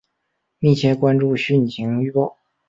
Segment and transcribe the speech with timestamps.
[0.57, 2.35] 密切关注汛情预报